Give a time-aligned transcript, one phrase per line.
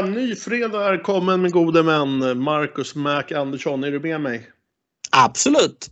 [0.00, 2.42] En ny fredag är kommen med gode män.
[2.42, 4.50] Marcus Mac Andersson, är du med mig?
[5.10, 5.90] Absolut.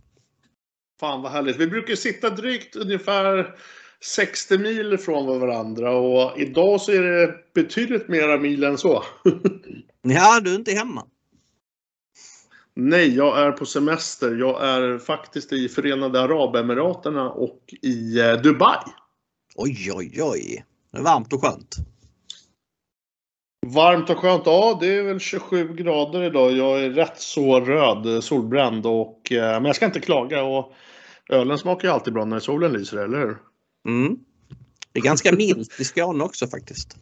[0.99, 1.57] Fan vad härligt.
[1.57, 3.55] Vi brukar sitta drygt ungefär
[4.03, 9.03] 60 mil från varandra och idag så är det betydligt mera mil än så.
[10.01, 11.05] ja, du är inte hemma.
[12.73, 14.35] Nej, jag är på semester.
[14.35, 18.77] Jag är faktiskt i Förenade Arabemiraterna och i eh, Dubai.
[19.55, 20.65] Oj, oj, oj.
[20.91, 21.75] Det är varmt och skönt.
[23.67, 24.43] Varmt och skönt.
[24.45, 26.51] Ja, det är väl 27 grader idag.
[26.51, 28.85] Jag är rätt så röd, solbränd.
[28.85, 30.43] Och, eh, men jag ska inte klaga.
[30.43, 30.73] Och
[31.29, 33.37] ölen smakar ju alltid bra när solen lyser, eller hur?
[33.87, 34.17] Mm.
[34.91, 36.97] Det är ganska milt i Skåne också faktiskt.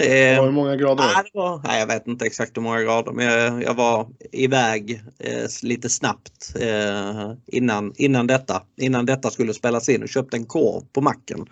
[0.00, 1.04] Eh, hur många grader?
[1.04, 4.08] Nej, det var, nej, jag vet inte exakt hur många grader men jag, jag var
[4.32, 10.36] iväg eh, lite snabbt eh, innan, innan, detta, innan detta skulle spelas in och köpte
[10.36, 11.46] en korv på macken.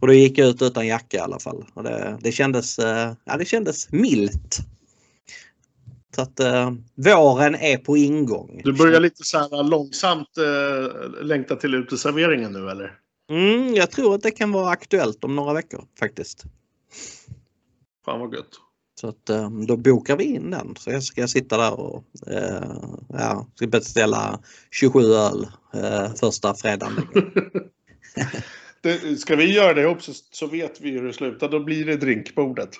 [0.00, 1.64] Och då gick jag ut utan jacka i alla fall.
[1.74, 4.58] Och det, det, kändes, eh, ja, det kändes milt.
[6.14, 8.60] Så att eh, våren är på ingång.
[8.64, 12.98] Du börjar lite så här långsamt eh, längta till uteserveringen nu eller?
[13.30, 16.44] Mm, jag tror att det kan vara aktuellt om några veckor faktiskt.
[18.04, 18.60] Fan vad gött.
[19.00, 20.76] Så att eh, då bokar vi in den.
[20.76, 22.76] Så jag ska sitta där och eh,
[23.08, 27.08] ja, ska beställa 27 öl eh, första fredagen.
[28.80, 31.48] det, ska vi göra det ihop så, så vet vi hur det slutar.
[31.48, 32.70] Då blir det drinkbordet.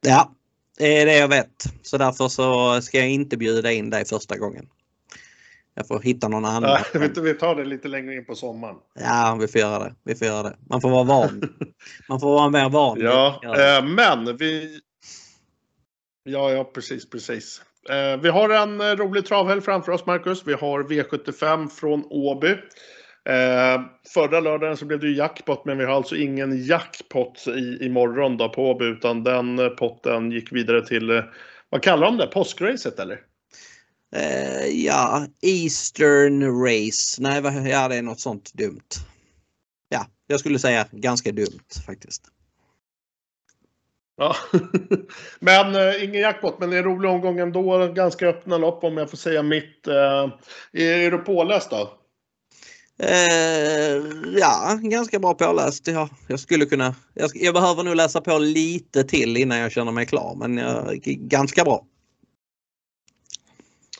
[0.00, 0.32] Ja,
[0.78, 1.64] det är det jag vet.
[1.82, 4.68] Så därför så ska jag inte bjuda in dig första gången.
[5.78, 6.78] Jag får hitta någon annan.
[6.94, 8.76] Ja, vi tar det lite längre in på sommaren.
[8.94, 9.94] Ja, vi får göra det.
[10.04, 10.56] Vi får göra det.
[10.70, 11.42] Man får vara van.
[12.08, 13.00] Man får vara mer van.
[13.00, 14.80] Ja, eh, men vi...
[16.24, 17.62] Ja, ja, precis, precis.
[17.90, 20.42] Eh, vi har en eh, rolig travhelg framför oss, Marcus.
[20.46, 22.50] Vi har V75 från Åby.
[23.28, 23.80] Eh,
[24.14, 28.36] förra lördagen så blev det ju jackpot, men vi har alltså ingen jackpot i, imorgon
[28.36, 31.22] då på Åby, utan den potten gick vidare till,
[31.70, 33.20] vad kallar de det, påskracet eller?
[34.16, 37.22] Uh, ja, Eastern Race.
[37.22, 38.88] Nej, ja, det är något sånt dumt.
[39.88, 42.22] Ja, jag skulle säga ganska dumt faktiskt.
[44.16, 44.36] Ja,
[45.40, 47.86] men eh, ingen jackpot, men det är en rolig omgång ändå.
[47.86, 49.86] Ganska öppna lopp om jag får säga mitt.
[49.86, 50.30] Eh,
[50.72, 51.92] är du påläst då?
[52.98, 54.02] Eh,
[54.36, 55.86] ja, ganska bra påläst.
[55.86, 56.94] Ja, jag skulle kunna.
[57.14, 61.00] Jag, jag, behöver nog läsa på lite till innan jag känner mig klar, men jag,
[61.04, 61.84] ganska bra.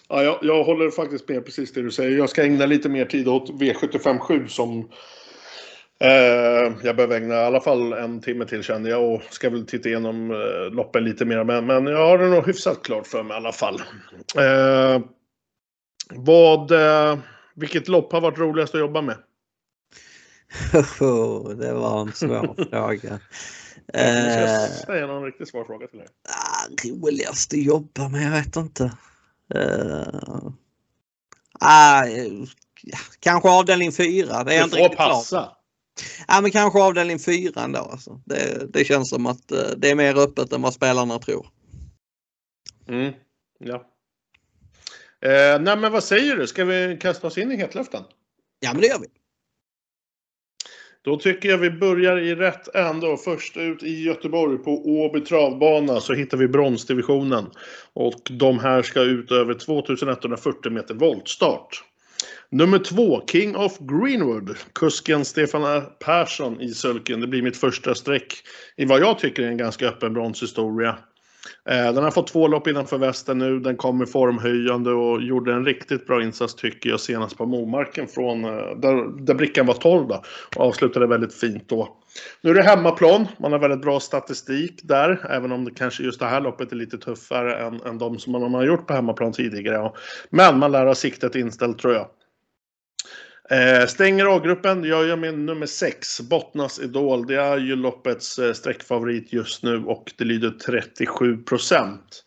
[0.08, 2.18] Ja, jag, jag håller faktiskt med precis det du säger.
[2.18, 4.78] Jag ska ägna lite mer tid åt V757 som
[6.00, 9.66] eh, jag behöver ägna i alla fall en timme till känner jag och ska väl
[9.66, 11.44] titta igenom eh, loppen lite mer.
[11.44, 13.82] Men, men jag har det nog hyfsat klart för mig i alla fall.
[14.36, 15.00] Eh,
[16.14, 17.18] vad, eh,
[17.54, 19.16] vilket lopp har varit roligast att jobba med?
[21.00, 23.20] Oh, det var en svår fråga.
[23.92, 26.08] Jag ska säga någon riktigt svår fråga till dig.
[26.28, 28.22] Ah, roligast att jobba med?
[28.22, 28.92] Jag vet inte.
[29.54, 30.20] Uh,
[33.20, 34.44] kanske avdelning 4.
[34.44, 35.38] Det är du inte får passa.
[35.38, 35.52] Klart.
[36.28, 37.78] Ja, men kanske avdelning 4 ändå.
[37.78, 38.20] Alltså.
[38.24, 41.46] Det, det känns som att uh, det är mer öppet än vad spelarna tror.
[42.88, 43.12] Mm,
[43.58, 43.74] ja.
[45.20, 46.46] Eh, nej men vad säger du?
[46.46, 48.02] Ska vi kasta oss in i hetluften?
[48.60, 49.06] Ja men det gör vi.
[51.06, 53.06] Då tycker jag vi börjar i rätt ände.
[53.06, 57.46] och Först ut i Göteborg på Åby travbana så hittar vi bronsdivisionen.
[57.92, 61.84] Och de här ska ut över 2140 meter voltstart.
[62.50, 64.56] Nummer två, King of Greenwood.
[64.72, 67.20] Kusken Stefan Persson i sulken.
[67.20, 68.34] Det blir mitt första streck
[68.76, 70.98] i vad jag tycker är en ganska öppen bronshistoria.
[71.68, 73.60] Eh, den har fått två lopp innanför västen nu.
[73.60, 78.44] Den kommer formhöjande och gjorde en riktigt bra insats tycker jag senast på Momarken från
[78.44, 80.22] eh, där, där brickan var 12 då,
[80.56, 81.96] och avslutade väldigt fint då.
[82.42, 83.26] Nu är det hemmaplan.
[83.38, 86.76] Man har väldigt bra statistik där, även om det kanske just det här loppet är
[86.76, 89.92] lite tuffare än, än de som man har gjort på hemmaplan tidigare.
[90.30, 92.06] Men man lär ha siktet inställt tror jag.
[93.50, 97.26] Eh, stänger A-gruppen, jag gör min nummer 6, Bottnas Idol.
[97.26, 98.54] Det är ju loppets eh,
[99.28, 102.24] just nu och det lyder 37 procent.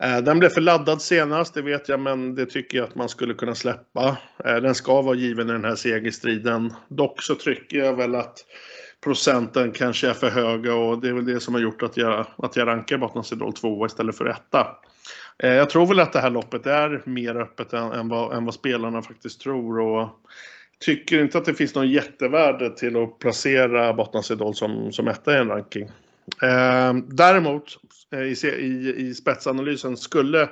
[0.00, 3.08] Eh, den blev för laddad senast, det vet jag, men det tycker jag att man
[3.08, 4.16] skulle kunna släppa.
[4.44, 6.72] Eh, den ska vara given i den här segerstriden.
[6.88, 8.44] Dock så trycker jag väl att
[9.04, 12.26] procenten kanske är för höga och det är väl det som har gjort att jag,
[12.38, 14.36] att jag rankar Bottnas Idol 2 istället för 1.
[15.42, 18.44] Eh, jag tror väl att det här loppet är mer öppet än, än, vad, än
[18.44, 19.80] vad spelarna faktiskt tror.
[19.80, 20.08] Och
[20.80, 25.34] tycker inte att det finns någon jättevärde till att placera Bottnas Idol som, som etta
[25.34, 25.84] i en ranking.
[26.42, 27.78] Eh, däremot
[28.12, 30.48] eh, i, i, i spetsanalysen skulle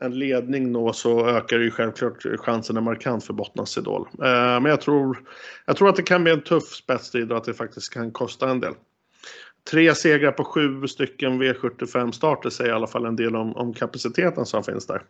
[0.00, 4.08] en ledning nå så ökar ju självklart chanserna markant för Bottnas Idol.
[4.12, 5.18] Eh, men jag tror,
[5.66, 8.50] jag tror att det kan bli en tuff spetsstrid och att det faktiskt kan kosta
[8.50, 8.74] en del
[9.70, 13.74] tre segrar på sju stycken V75 starter säger i alla fall en del om, om
[13.74, 15.02] kapaciteten som finns där.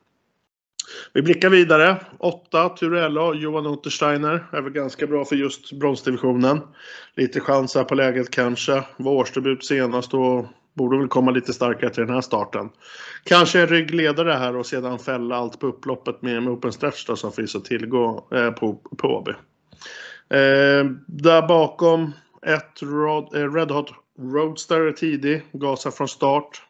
[1.13, 1.97] Vi blickar vidare.
[2.19, 6.61] 8 Turella Johan Untersteiner är väl ganska bra för just bronsdivisionen.
[7.15, 8.83] Lite chans här på läget kanske.
[8.97, 12.71] Var årsdebut senast och borde väl komma lite starkare till den här starten.
[13.25, 17.17] Kanske en ryggledare här och sedan fälla allt på upploppet med, med open stretch då,
[17.17, 19.31] som finns att tillgå eh, på, på Åby.
[20.29, 22.13] Eh, där bakom
[22.47, 26.63] ett Rod, eh, Red Hot Roadster är tidig, gasar från start.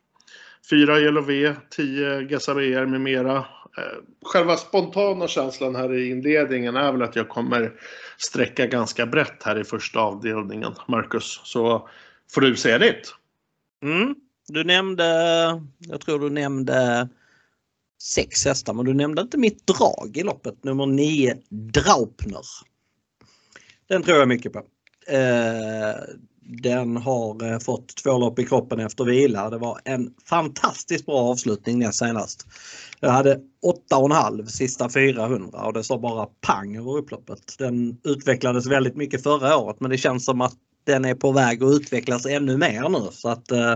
[0.71, 3.37] 4 Yellow V, 10 Gasabeer med mera.
[3.79, 7.73] Eh, själva spontana känslan här i inledningen är väl att jag kommer
[8.19, 11.41] sträcka ganska brett här i första avdelningen, Marcus.
[11.45, 11.89] Så
[12.31, 13.15] får du säga ditt.
[13.83, 14.15] Mm.
[14.49, 15.05] Du nämnde,
[15.79, 17.09] jag tror du nämnde
[18.03, 22.43] sex hästar, men du nämnde inte mitt drag i loppet, nummer 9, Draupner.
[23.89, 24.59] Den tror jag mycket på.
[25.09, 25.95] Eh,
[26.49, 29.51] den har eh, fått två lopp i kroppen efter vila.
[29.51, 32.47] Det var en fantastiskt bra avslutning näst senast.
[33.01, 33.41] Jag hade
[33.93, 37.55] 8,5 sista 400 och det sa bara pang över upploppet.
[37.59, 40.55] Den utvecklades väldigt mycket förra året men det känns som att
[40.85, 43.09] den är på väg att utvecklas ännu mer nu.
[43.13, 43.75] Så att eh,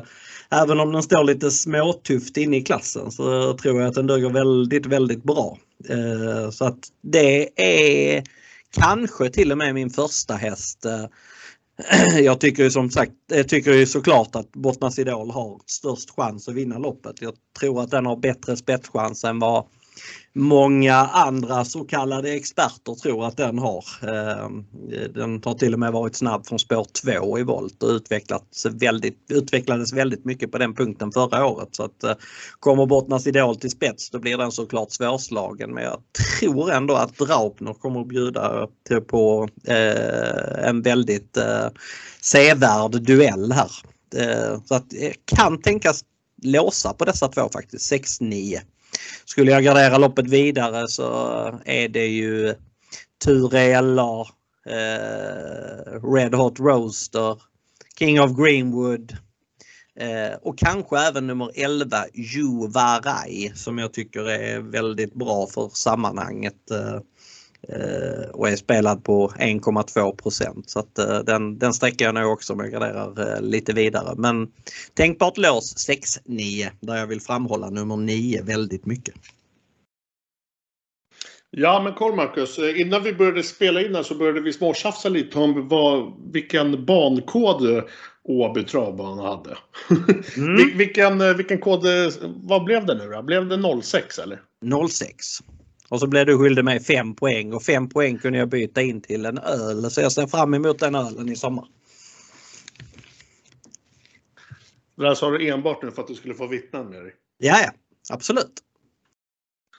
[0.51, 4.31] även om den står lite småtufft inne i klassen så tror jag att den duger
[4.31, 5.59] väldigt, väldigt bra.
[5.89, 8.25] Eh, så att det är
[8.71, 11.05] kanske till och med min första häst eh,
[12.23, 16.49] jag tycker ju som sagt, jag tycker ju såklart att Bottnas Idol har störst chans
[16.49, 17.23] att vinna loppet.
[17.23, 19.67] Jag tror att den har bättre spetschans än vad
[20.33, 23.85] många andra så kallade experter tror att den har.
[24.03, 24.65] Ehm,
[25.15, 26.87] den har till och med varit snabb från spår
[27.21, 31.69] 2 i volt och utvecklats väldigt, utvecklades väldigt mycket på den punkten förra året.
[31.73, 32.15] Så att eh,
[32.61, 36.01] kommer Bottnas Idol till spets då blir den såklart svårslagen men jag
[36.41, 38.67] tror ändå att Draupner kommer att bjuda
[39.09, 41.69] på eh, en väldigt eh,
[42.21, 43.71] sevärd duell här.
[44.65, 44.87] Så att
[45.25, 46.05] kan tänkas
[46.43, 48.61] låsa på dessa två faktiskt, 6-9.
[49.25, 51.11] Skulle jag gardera loppet vidare så
[51.65, 52.55] är det ju
[53.25, 54.21] Turella,
[54.67, 57.43] eh, Red Hot Roaster,
[57.99, 59.17] King of Greenwood
[59.97, 66.71] eh, och kanske även nummer 11 Juvarai, som jag tycker är väldigt bra för sammanhanget.
[66.71, 67.01] Eh,
[68.33, 70.71] och är spelad på 1,2 procent.
[70.71, 74.15] Så att eh, den, den sträcker jag nog också om jag garderar eh, lite vidare.
[74.17, 74.49] Men
[74.95, 79.15] tänkbart lås 6-9 där jag vill framhålla nummer 9 väldigt mycket.
[81.51, 85.39] Ja men koll Marcus, innan vi började spela in här så började vi småtjafsa lite
[85.39, 87.85] om vad, vilken bankod
[88.23, 89.57] Åby travbana hade.
[90.37, 90.57] Mm.
[90.79, 91.85] vilken, vilken kod,
[92.23, 93.23] vad blev det nu då?
[93.23, 94.41] Blev det 06 eller?
[94.89, 95.27] 06.
[95.91, 99.01] Och så blev du skyldig mig 5 poäng och 5 poäng kunde jag byta in
[99.01, 99.91] till en öl.
[99.91, 101.65] Så jag ser fram emot den ölen i sommar.
[104.97, 107.15] Det där sa du enbart nu för att du skulle få vittnen med dig?
[107.39, 107.71] Ja, ja.
[108.11, 108.53] Absolut.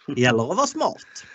[0.08, 1.26] Det gäller att vara smart.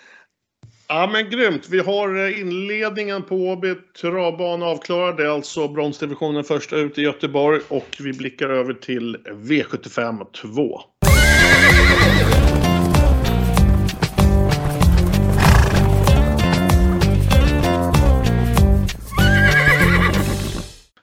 [0.87, 1.69] Ja men grymt.
[1.69, 5.17] Vi har eh, inledningen på Åby travbana avklarad.
[5.17, 10.81] Det är alltså bronsdivisionen första ut i Göteborg och vi blickar över till V75 2.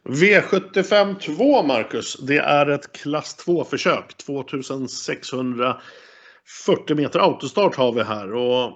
[0.05, 2.17] V75 2, Marcus.
[2.17, 4.17] Det är ett klass 2-försök.
[4.17, 8.35] 2640 meter autostart har vi här.
[8.35, 8.73] Och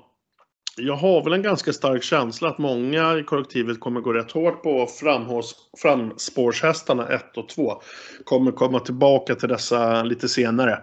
[0.77, 4.63] jag har väl en ganska stark känsla att många i kollektivet kommer gå rätt hårt
[4.63, 7.83] på framhås, framspårshästarna 1 och 2.
[8.25, 10.79] Kommer komma tillbaka till dessa lite senare.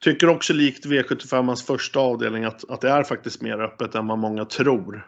[0.00, 4.18] Tycker också likt V75ans första avdelning att, att det är faktiskt mer öppet än vad
[4.18, 5.06] många tror.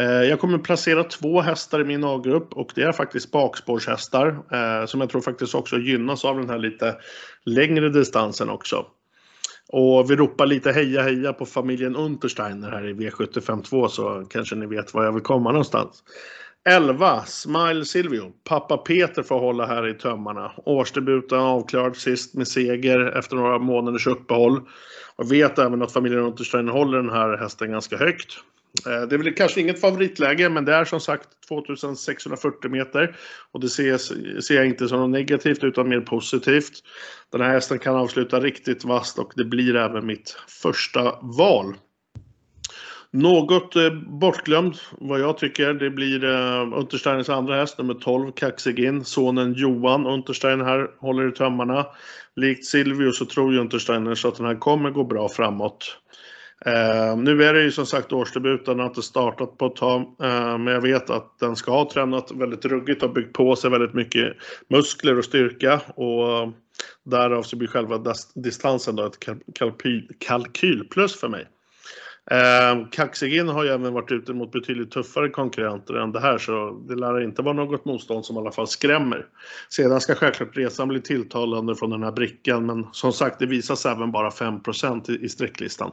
[0.00, 4.86] Eh, jag kommer placera två hästar i min A-grupp och det är faktiskt bakspårshästar eh,
[4.86, 6.96] som jag tror faktiskt också gynnas av den här lite
[7.44, 8.86] längre distansen också.
[9.68, 14.66] Och vi ropar lite heja heja på familjen Untersteiner här i V752 så kanske ni
[14.66, 16.02] vet var jag vill komma någonstans.
[16.68, 17.22] 11.
[17.26, 18.32] Smile Silvio.
[18.44, 20.52] Pappa Peter får hålla här i tömmarna.
[20.56, 24.60] Årsdebuten avklarad sist med seger efter några månaders uppehåll.
[25.16, 28.38] Och vet även att familjen Untersteiner håller den här hästen ganska högt.
[28.86, 33.16] Eh, det är väl kanske inget favoritläge men det är som sagt 2640 meter.
[33.52, 33.98] Och det ser,
[34.40, 36.72] ser jag inte som något negativt utan mer positivt.
[37.32, 41.74] Den här hästen kan avsluta riktigt vasst och det blir även mitt första val.
[43.10, 45.74] Något eh, bortglömd vad jag tycker.
[45.74, 49.04] Det blir eh, Untersteiners andra häst, nummer 12, Kaxigin.
[49.04, 51.86] Sonen Johan Untersteiner här håller i tömmarna.
[52.36, 55.98] Likt Silvio så tror ju Untersteiner så att den här kommer gå bra framåt.
[56.64, 60.00] Eh, nu är det ju som sagt årsdebuten, har inte startat på ett tag.
[60.00, 63.70] Eh, men jag vet att den ska ha tränat väldigt ruggigt och byggt på sig
[63.70, 64.36] väldigt mycket
[64.68, 65.80] muskler och styrka.
[65.94, 66.52] Och ehm,
[67.04, 69.18] därav så blir själva distansen då ett
[69.54, 71.46] kalkyl, kalkylplus för mig.
[72.30, 76.84] Eh, Kaxigin har ju även varit ute mot betydligt tuffare konkurrenter än det här så
[76.88, 79.26] det lär inte vara något motstånd som i alla fall skrämmer.
[79.68, 83.86] Sedan ska självklart resan bli tilltalande från den här brickan men som sagt det visas
[83.86, 84.60] även bara 5
[85.08, 85.92] i, i sträcklistan.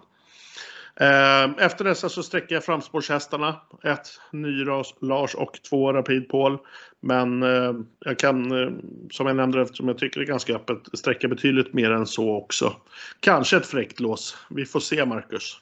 [0.99, 3.61] Ehm, efter dessa så sträcker jag framspårshästarna.
[3.83, 6.57] Ett Nyras Lars och två Rapid Paul.
[6.99, 8.71] Men eh, jag kan, eh,
[9.11, 12.35] som jag nämnde eftersom jag tycker det är ganska öppet, sträcka betydligt mer än så
[12.35, 12.75] också.
[13.19, 14.37] Kanske ett fräckt lås.
[14.49, 15.57] Vi får se Marcus.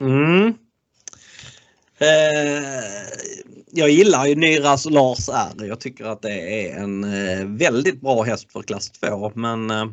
[0.00, 0.54] Mm.
[1.98, 2.82] Eh,
[3.70, 5.66] jag gillar ju Nyras Lars R.
[5.66, 9.86] Jag tycker att det är en eh, väldigt bra häst för klass 2 men eh,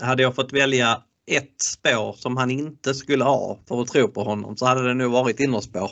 [0.00, 4.24] hade jag fått välja ett spår som han inte skulle ha för att tro på
[4.24, 5.90] honom så hade det nog varit innerspår.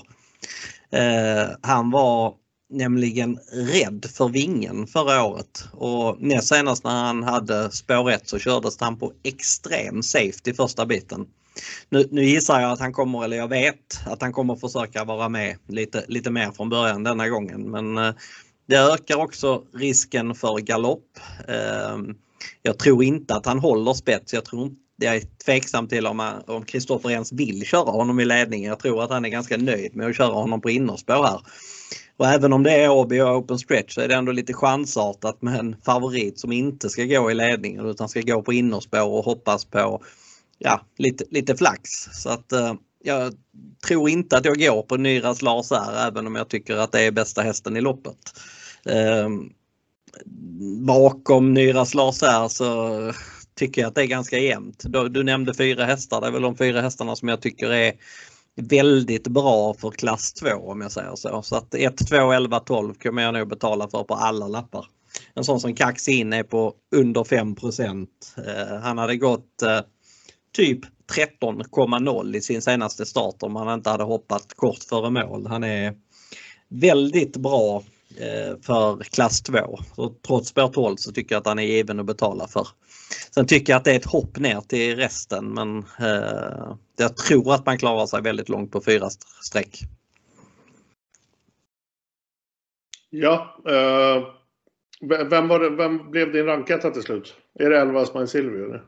[0.90, 2.34] Eh, han var
[2.70, 8.38] nämligen rädd för vingen förra året och näst senast när han hade spår 1 så
[8.38, 11.26] kördes han på extrem safety första biten.
[11.88, 15.28] Nu, nu gissar jag att han kommer, eller jag vet att han kommer försöka vara
[15.28, 18.14] med lite, lite mer från början denna gången men eh,
[18.68, 21.18] det ökar också risken för galopp.
[21.48, 21.98] Eh,
[22.62, 24.34] jag tror inte att han håller spets.
[24.34, 24.70] Jag tror
[25.02, 28.68] jag är tveksam till om eh, Kristoffer ens vill köra honom i ledningen.
[28.68, 31.40] Jag tror att han är ganska nöjd med att köra honom på innerspår här.
[32.16, 35.42] Och även om det är Åby och open stretch så är det ändå lite chansartat
[35.42, 39.24] med en favorit som inte ska gå i ledningen utan ska gå på innerspår och
[39.24, 40.02] hoppas på
[40.58, 41.90] ja, lite, lite flax.
[42.12, 43.32] Så att eh, jag
[43.86, 47.00] tror inte att jag går på Nyras Lars här även om jag tycker att det
[47.00, 48.18] är bästa hästen i loppet.
[48.86, 49.28] Eh,
[50.86, 53.12] bakom Nyras Lars här så
[53.54, 54.84] tycker jag att det är ganska jämnt.
[55.10, 57.92] Du nämnde fyra hästar, det är väl de fyra hästarna som jag tycker är
[58.56, 61.42] väldigt bra för klass 2 om jag säger så.
[61.42, 64.86] Så att 1, 2, 11, 12 kommer jag nog betala för på alla lappar.
[65.34, 67.56] En sån som Kax in är på under 5
[68.36, 69.80] eh, Han hade gått eh,
[70.56, 70.80] typ
[71.40, 75.46] 13,0 i sin senaste start om han inte hade hoppat kort före mål.
[75.46, 75.94] Han är
[76.68, 77.82] väldigt bra
[78.62, 79.78] för klass 2.
[79.96, 82.68] Så trots spår 12 så tycker jag att han är given att betala för.
[83.34, 87.54] Sen tycker jag att det är ett hopp ner till resten men eh, jag tror
[87.54, 89.10] att man klarar sig väldigt långt på fyra
[89.42, 89.80] streck.
[93.10, 94.26] Ja, eh,
[95.30, 97.34] vem, var det, vem blev din ranketta till slut?
[97.58, 98.80] Är det 11 Smile Silvio?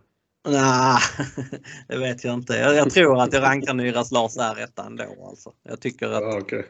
[0.49, 0.99] Nej,
[1.89, 2.55] det vet jag inte.
[2.55, 5.27] Jag, jag tror att jag rankar Nyras Lars där ettan då.
[5.29, 5.53] Alltså.
[5.63, 6.63] Jag tycker att ja, okay.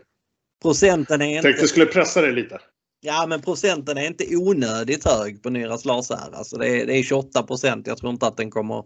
[0.64, 1.42] Procenten är inte...
[1.42, 2.58] Tänkte skulle pressa dig lite.
[3.00, 6.34] Ja men procenten är inte onödigt hög på Nyras Lars här.
[6.34, 7.86] Alltså det, är, det är 28 procent.
[7.86, 8.84] Jag tror inte att den kommer,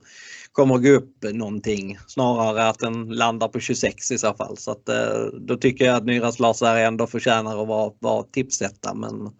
[0.53, 1.99] kommer gå upp någonting.
[2.07, 4.57] Snarare att den landar på 26 i så fall.
[4.57, 8.23] Så att, eh, då tycker jag att Nyras Lars här ändå förtjänar att vara, vara
[8.23, 8.95] tipsetta.
[8.95, 9.31] Men,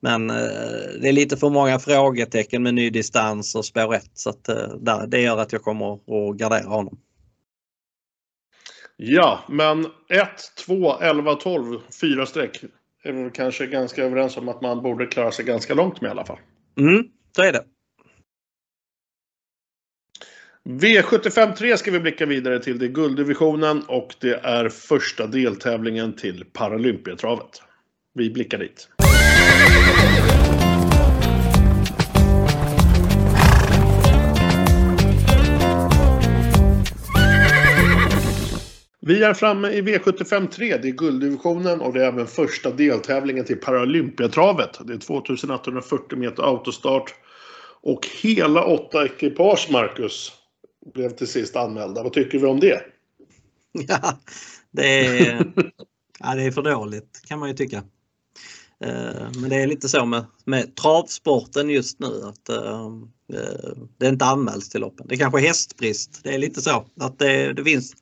[0.00, 4.04] men eh, det är lite för många frågetecken med ny distans och spår 1.
[4.14, 6.98] Så att, eh, det gör att jag kommer att gardera honom.
[8.96, 9.90] Ja, men 1,
[10.66, 12.64] 2, 11, 12, 4 streck
[13.02, 16.10] är vi kanske ganska överens om att man borde klara sig ganska långt med i
[16.10, 16.38] alla fall.
[16.78, 17.04] Mm,
[17.36, 17.64] så är det.
[20.64, 22.78] V75 3 ska vi blicka vidare till.
[22.78, 27.62] Det är gulddivisionen och det är första deltävlingen till Paralympiatravet.
[28.14, 28.88] Vi blickar dit.
[39.06, 40.76] Vi är framme i V75 3.
[40.76, 44.80] Det är gulddivisionen och det är även första deltävlingen till Paralympiatravet.
[44.84, 47.14] Det är 2840 meter autostart.
[47.82, 50.32] Och hela åtta ekipage, Marcus,
[50.94, 52.02] blev till sist anmälda.
[52.02, 52.80] Vad tycker vi om det?
[53.88, 54.18] Ja,
[54.70, 55.52] det är,
[56.18, 57.76] ja, det är för dåligt kan man ju tycka.
[58.84, 62.90] Eh, men det är lite så med, med travsporten just nu att uh,
[63.98, 65.06] det inte anmäls till loppen.
[65.08, 66.20] Det är kanske hästbrist.
[66.22, 67.94] Det är lite så att det, det finns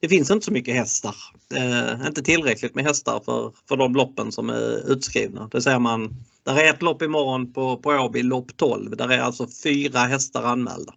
[0.00, 1.14] det finns inte så mycket hästar.
[1.54, 5.48] Eh, inte tillräckligt med hästar för, för de loppen som är utskrivna.
[5.52, 6.14] Det ser man.
[6.42, 8.96] Där är ett lopp imorgon på, på Åby, lopp 12.
[8.96, 10.94] Där är alltså fyra hästar anmälda.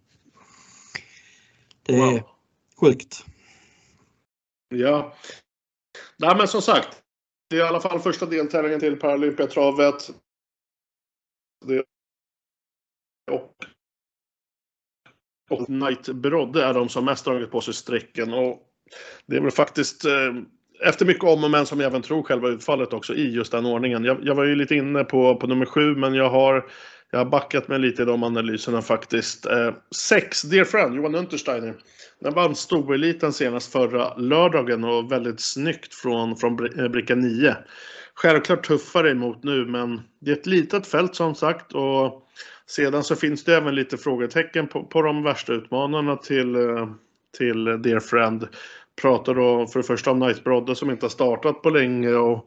[1.82, 2.20] Det är wow.
[2.80, 3.24] sjukt.
[4.68, 5.16] Ja.
[6.16, 7.02] Nej men som sagt.
[7.50, 10.10] Det är i alla fall första deltävlingen till Paralympiatravet.
[11.66, 11.84] Det
[13.30, 13.54] och
[15.50, 18.32] och Knight Brodde är de som mest dragit på sig strecken.
[18.32, 18.69] Och
[19.26, 20.34] det är väl faktiskt eh,
[20.84, 23.66] efter mycket om och men som jag även tror själva utfallet också i just den
[23.66, 24.04] ordningen.
[24.04, 26.66] Jag, jag var ju lite inne på, på nummer sju men jag har
[27.10, 29.46] Jag har backat mig lite i de analyserna faktiskt.
[29.46, 31.74] Eh, sex, Dear Friend, Johan Untersteiner.
[32.20, 37.56] Den vann stoeliten senast förra lördagen och väldigt snyggt från, från eh, bricka 9.
[38.14, 42.26] Självklart tuffare emot nu men det är ett litet fält som sagt och
[42.66, 46.56] sedan så finns det även lite frågetecken på, på de värsta utmanarna till,
[47.38, 48.48] till Dear Friend.
[49.02, 52.44] Pratar då för det första om Knight Brodde som inte har startat på länge och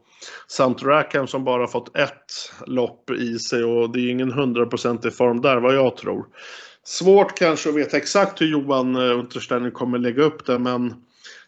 [0.47, 5.41] samt Rackham som bara fått ett lopp i sig och det är ingen hundraprocentig form
[5.41, 6.25] där vad jag tror.
[6.83, 10.93] Svårt kanske att veta exakt hur Johan eh, Untersteiner kommer lägga upp det men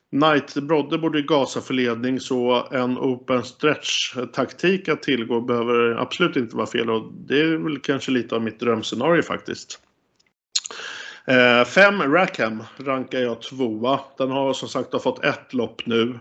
[0.10, 6.36] Knight Brodde borde gasa för ledning så en open stretch taktik att tillgå behöver absolut
[6.36, 9.80] inte vara fel och det är väl kanske lite av mitt drömscenario faktiskt.
[11.28, 14.00] Eh, fem Rackham rankar jag tvåa.
[14.18, 16.20] Den har som sagt fått ett lopp nu.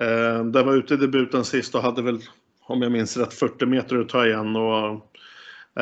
[0.00, 2.18] Eh, den var ute i debuten sist och hade väl,
[2.66, 4.56] om jag minns rätt, 40 meter att ta igen.
[4.56, 4.88] Och,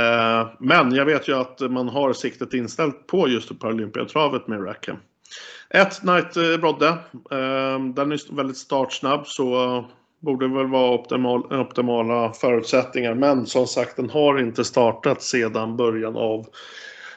[0.01, 4.97] eh, men jag vet ju att man har siktet inställt på just Paralympiatravet med Rackham.
[5.71, 6.89] Ett Night eh, Brodde.
[7.31, 9.85] Eh, den är väldigt startsnabb så
[10.21, 13.15] borde väl vara optimal, optimala förutsättningar.
[13.15, 16.47] Men som sagt, den har inte startat sedan början av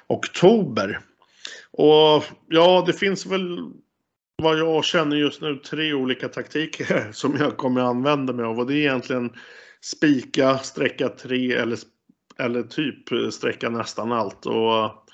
[0.08, 1.00] oktober.
[1.78, 3.72] Och ja, det finns väl
[4.36, 8.68] vad jag känner just nu tre olika taktiker som jag kommer använda mig av och
[8.68, 9.34] det är egentligen
[9.82, 11.80] spika, sträcka tre eller,
[12.40, 14.46] eller typ eh, sträcka nästan allt.
[14.46, 15.06] Och,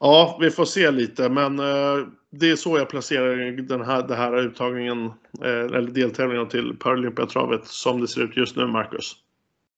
[0.00, 4.16] ja, vi får se lite men eh, det är så jag placerar den här, den
[4.16, 5.06] här uttagningen
[5.44, 9.16] eh, eller deltävlingen till Paralympiatravet som det ser ut just nu, Marcus.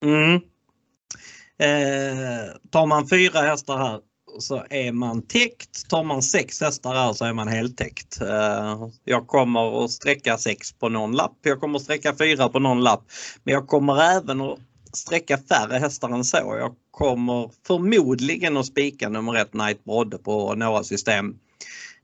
[0.05, 0.35] Mm.
[1.59, 4.01] Eh, tar man fyra hästar här
[4.39, 5.89] så är man täckt.
[5.89, 8.21] Tar man sex hästar här så är man heltäckt.
[8.21, 11.37] Eh, jag kommer att sträcka sex på någon lapp.
[11.43, 13.05] Jag kommer att sträcka fyra på någon lapp.
[13.45, 14.59] Men jag kommer även att
[14.93, 16.37] sträcka färre hästar än så.
[16.37, 21.35] Jag kommer förmodligen att spika nummer ett Night Brodde på några system.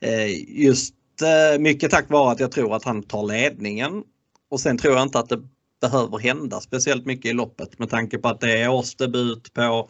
[0.01, 4.03] Eh, just eh, mycket tack vare att jag tror att han tar ledningen.
[4.51, 5.43] Och sen tror jag inte att det
[5.81, 9.89] behöver hända speciellt mycket i loppet med tanke på att det är årsdebut på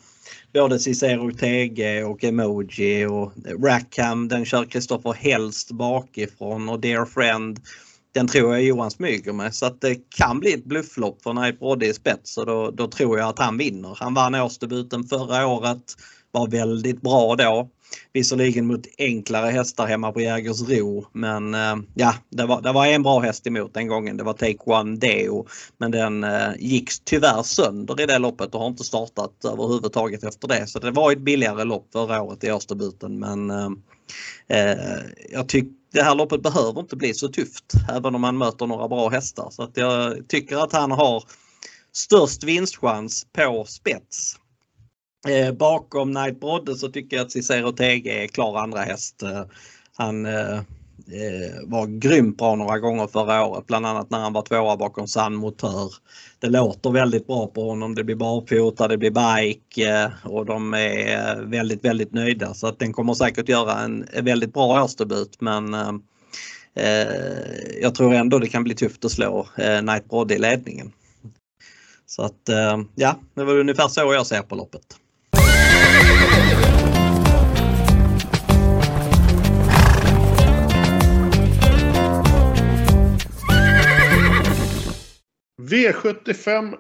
[0.55, 3.33] både Cicero TG och Emoji och
[3.65, 7.61] Rackham den kör Kristoffer helst bakifrån och Dear Friend
[8.17, 11.59] den tror jag Johan smyger med så att det kan bli ett blufflopp för Night
[11.59, 13.97] Brodde i spets och då, då tror jag att han vinner.
[14.01, 15.95] Han vann årsdebuten förra året,
[16.31, 17.71] var väldigt bra då.
[18.13, 23.03] Visserligen mot enklare hästar hemma på Jägersro men eh, ja, det var, det var en
[23.03, 24.17] bra häst emot den gången.
[24.17, 25.47] Det var Take One Deo.
[25.79, 30.49] Men den eh, gick tyvärr sönder i det loppet och har inte startat överhuvudtaget efter
[30.49, 30.67] det.
[30.67, 33.71] Så det var ett billigare lopp förra året i årsdebuten men eh,
[34.49, 34.79] eh
[35.33, 38.89] jag tycker det här loppet behöver inte bli så tufft även om man möter några
[38.89, 39.49] bra hästar.
[39.51, 41.25] Så att jag tycker att han har
[41.93, 44.37] störst vinstchans på spets.
[45.29, 49.23] Eh, bakom Knight Brodde så tycker jag att Cicero TG är klar andra häst.
[49.23, 49.45] Eh,
[49.97, 50.59] han eh,
[51.13, 55.09] eh var grymt bra några gånger förra året, bland annat när han var tvåa bakom
[55.09, 55.93] Sandmotör.
[56.39, 57.95] Det låter väldigt bra på honom.
[57.95, 62.79] Det blir barfota, det blir bike eh, och de är väldigt, väldigt nöjda så att
[62.79, 65.93] den kommer säkert göra en, väldigt bra årsdebut men eh,
[66.75, 67.09] eh
[67.83, 70.93] jag tror ändå det kan bli tufft att slå eh, Knight Brodde i ledningen.
[72.07, 72.49] Så att
[72.95, 74.97] ja, det var ungefär så jag ser på loppet.
[85.59, 86.75] V75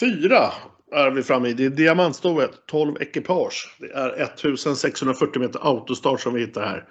[0.00, 0.52] 4
[0.92, 1.54] är vi framme i.
[1.54, 3.76] Det är diamantstoet, 12 ekipage.
[3.80, 6.84] Det är 1640 meter autostart som vi hittar här.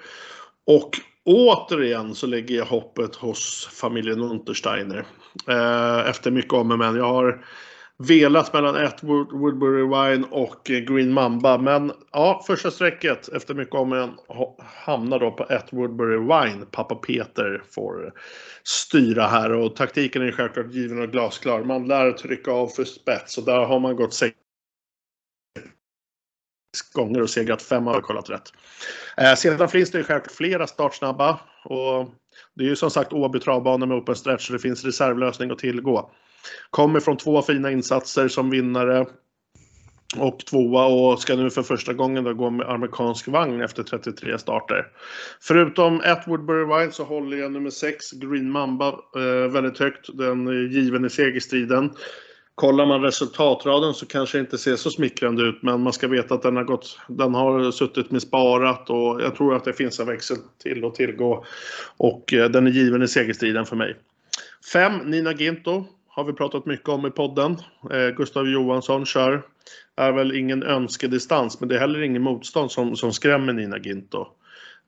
[0.67, 0.89] Och
[1.25, 5.05] återigen så lägger jag hoppet hos familjen Untersteiner.
[5.47, 6.95] Eh, efter mycket om och men.
[6.95, 7.45] Jag har
[7.97, 11.57] velat mellan ett Woodbury Wine och eh, Green Mamba.
[11.57, 14.11] Men ja, första strecket efter mycket om en
[14.59, 16.65] hamnar då på ett Woodbury Wine.
[16.71, 18.13] Pappa Peter får
[18.63, 21.63] styra här och taktiken är självklart given och glasklar.
[21.63, 24.35] Man lär trycka av för spets och där har man gått sex
[26.93, 28.53] gånger och segrat fem har kollat rätt.
[29.17, 32.09] Eh, sedan finns det självklart flera startsnabba och
[32.55, 35.59] det är ju som sagt Åby travbana med open stretch så det finns reservlösning att
[35.59, 36.11] tillgå.
[36.69, 39.05] Kommer från två fina insatser som vinnare
[40.17, 44.37] och tvåa och ska nu för första gången då gå med amerikansk vagn efter 33
[44.37, 44.87] starter.
[45.41, 50.17] Förutom ett Woodbury Wild så håller jag nummer 6, Green Mamba, eh, väldigt högt.
[50.17, 51.91] Den är given i segerstriden.
[52.55, 56.33] Kollar man resultatraden så kanske det inte ser så smickrande ut men man ska veta
[56.33, 59.99] att den har, gått, den har suttit med sparat och jag tror att det finns
[59.99, 61.45] en växel till att tillgå.
[61.97, 63.95] Och eh, den är given i segerstriden för mig.
[64.73, 64.97] 5.
[64.97, 67.57] Nina Ginto har vi pratat mycket om i podden.
[67.91, 69.41] Eh, Gustav Johansson kör.
[69.95, 74.27] Är väl ingen önskedistans, men det är heller ingen motstånd som, som skrämmer Nina Ginto.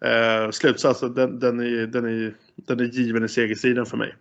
[0.05, 4.15] Eh, slutsatsen, den, den, är, den, är, den är given i segersidan för mig.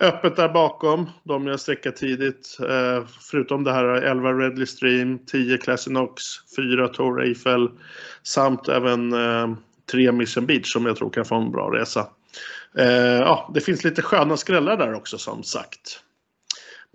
[0.00, 2.58] Öppet där bakom, de jag sträckar tidigt.
[2.60, 6.22] Eh, förutom det här 11 Redley Stream, 10 Classinox,
[6.56, 7.70] 4 Tor Eiffel
[8.22, 9.54] samt även eh,
[9.92, 12.06] 3 Mission Beach som jag tror kan få en bra resa.
[12.78, 16.03] Eh, ja, det finns lite sköna skrällar där också som sagt.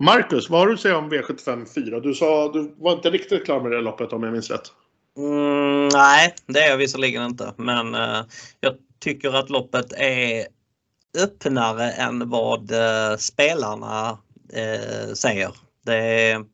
[0.00, 2.00] Marcus, vad har du att säga om V75 4?
[2.00, 4.72] Du sa du var inte riktigt klar med det loppet om jag minns rätt.
[5.16, 7.54] Mm, nej, det är jag visserligen inte.
[7.56, 8.24] Men eh,
[8.60, 10.46] jag tycker att loppet är
[11.18, 14.18] öppnare än vad eh, spelarna
[14.52, 15.50] eh, säger.
[15.84, 16.44] Det är,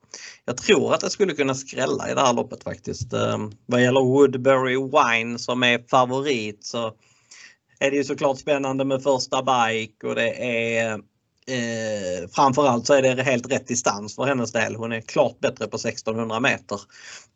[0.44, 3.12] jag tror att det skulle kunna skrälla i det här loppet faktiskt.
[3.12, 6.92] Eh, vad gäller Woodbury Wine som är favorit så
[7.80, 10.46] är det ju såklart spännande med första bike och det
[10.78, 11.00] är
[11.50, 14.76] Eh, framförallt så är det helt rätt distans för hennes del.
[14.76, 16.80] Hon är klart bättre på 1600 meter.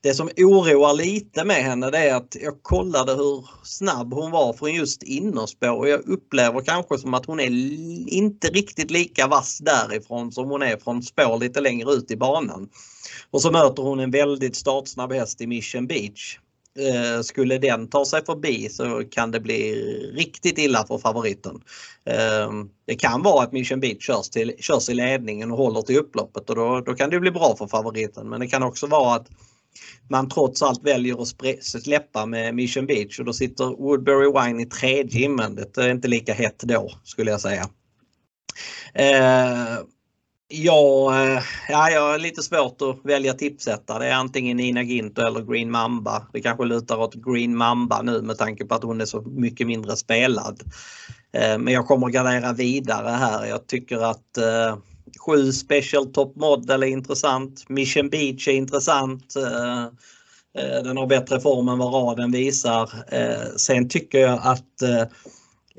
[0.00, 4.52] Det som oroar lite med henne det är att jag kollade hur snabb hon var
[4.52, 7.50] från just innerspår och jag upplever kanske som att hon är
[8.12, 12.68] inte riktigt lika vass därifrån som hon är från spår lite längre ut i banan.
[13.30, 16.38] Och så möter hon en väldigt startsnabb häst i Mission Beach.
[16.78, 19.74] Eh, skulle den ta sig förbi så kan det bli
[20.14, 21.62] riktigt illa för favoriten.
[22.04, 25.98] Ehm, det kan vara att Mission Beach körs, till, körs i ledningen och håller till
[25.98, 28.28] upploppet och då, då kan det bli bra för favoriten.
[28.28, 29.28] Men det kan också vara att
[30.08, 34.66] man trots allt väljer att släppa med Mission Beach och då sitter Woodbury Wine i
[34.66, 35.74] tredje invändigt.
[35.74, 37.68] Det är inte lika hett då skulle jag säga.
[38.94, 39.86] Ehm,
[40.52, 44.04] Ja, eh, ja, jag har lite svårt att välja tipsättare.
[44.04, 46.26] Det är antingen Nina Ginto eller Green Mamba.
[46.32, 49.66] Det kanske lutar åt Green Mamba nu med tanke på att hon är så mycket
[49.66, 50.62] mindre spelad.
[51.32, 53.46] Eh, men jag kommer att gardera vidare här.
[53.46, 54.76] Jag tycker att eh,
[55.26, 57.68] Sju 7 Special Top Model är intressant.
[57.68, 59.34] Mission Beach är intressant.
[60.84, 62.90] Den har bättre form än vad raden visar.
[63.58, 64.82] Sen tycker jag att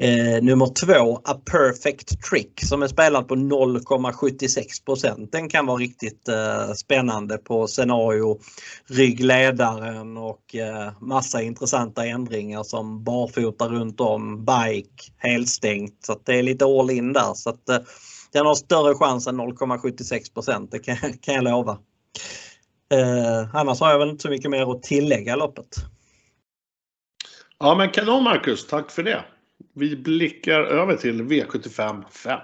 [0.01, 6.27] Eh, nummer två, A Perfect Trick som är spelad på 0,76% Den kan vara riktigt
[6.27, 8.39] eh, spännande på scenario,
[8.87, 16.05] ryggledaren och eh, massa intressanta ändringar som barfota runt om, bike, helstängt.
[16.05, 17.33] Så det är lite all in där.
[17.33, 17.79] Så att, eh,
[18.31, 21.77] den har större chans än 0,76 det kan, kan jag lova.
[22.93, 25.75] Eh, annars har jag väl inte så mycket mer att tillägga loppet.
[27.59, 29.25] Ja men kanon Marcus, tack för det.
[29.73, 32.39] Vi blickar över till V75 5.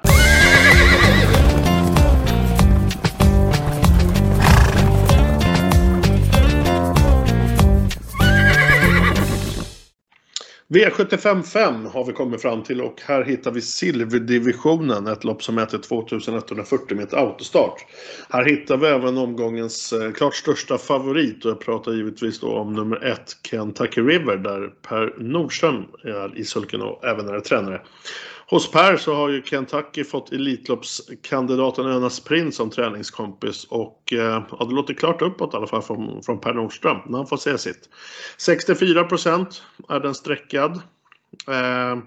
[10.69, 15.55] V75 5 har vi kommit fram till och här hittar vi silverdivisionen, ett lopp som
[15.55, 17.85] mäter 2140 meter autostart.
[18.29, 22.73] Här hittar vi även omgångens eh, klart största favorit och jag pratar givetvis då om
[22.73, 27.81] nummer 1 Kentucky River där Per Nordström är i sulken och även är tränare.
[28.49, 34.65] Hos Per så har ju Kentucky fått Elitloppskandidaten Önas Prins som träningskompis och eh, ja,
[34.65, 37.57] det låter klart uppåt i alla fall från, från Per Nordström när han får se
[37.57, 37.89] sitt.
[38.37, 40.81] 64 procent är den sträckad.
[41.47, 41.97] Eh,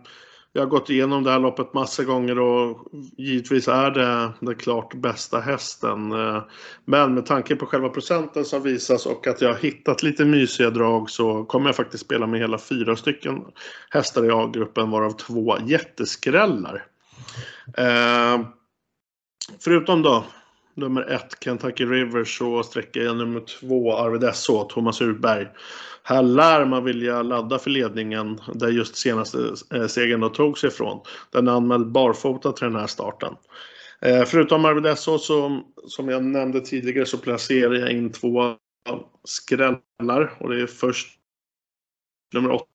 [0.53, 4.95] jag har gått igenom det här loppet massa gånger och givetvis är det den klart
[4.95, 6.13] bästa hästen.
[6.13, 6.43] Eh,
[6.85, 10.71] Men med tanke på själva procenten som visas och att jag har hittat lite mysiga
[10.71, 13.45] drag så kommer jag faktiskt spela med hela fyra stycken
[13.91, 16.87] hästar i A-gruppen varav två jätteskrällar.
[17.77, 18.41] Eh,
[19.61, 20.25] förutom då
[20.81, 25.49] nummer ett Kentucky River så sträcker jag nummer två Arvid SO, Thomas Urberg.
[26.03, 31.01] Här lär man vilja ladda för ledningen där just senaste eh, segern då togs ifrån.
[31.31, 33.35] Den är anmäld barfota till den här starten.
[34.01, 38.57] Eh, förutom Arvid SO så, som jag nämnde tidigare så placerar jag in två
[39.25, 41.09] skrällar och det är först
[42.35, 42.67] nummer åtta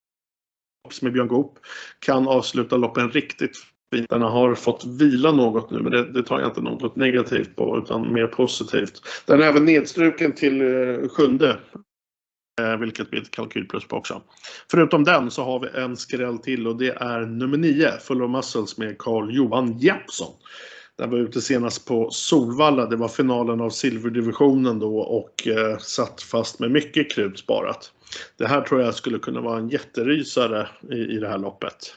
[1.01, 1.59] med Björn Goop
[1.99, 3.57] kan avsluta loppen riktigt
[3.91, 7.81] bitarna har fått vila något nu, men det, det, tar jag inte något negativt på
[7.83, 9.01] utan mer positivt.
[9.25, 11.57] Den är även nedstruken till eh, sjunde.
[12.61, 14.21] Eh, vilket blir ett kalkylplus på också.
[14.71, 18.31] Förutom den så har vi en skräll till och det är nummer 9, Full of
[18.31, 20.33] Muscles med Carl Johan Jeppsson.
[20.97, 22.85] Den var ute senast på Solvalla.
[22.85, 27.91] Det var finalen av silverdivisionen då och eh, satt fast med mycket krut sparat.
[28.37, 31.95] Det här tror jag skulle kunna vara en jätterysare i, i det här loppet.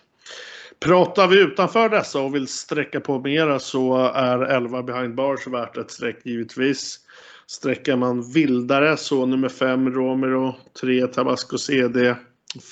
[0.80, 5.76] Pratar vi utanför dessa och vill sträcka på mera så är 11 behind bars värt
[5.76, 6.98] ett streck givetvis.
[7.46, 12.14] Sträcker man vildare så nummer 5 Romero, 3 Tabasco CD,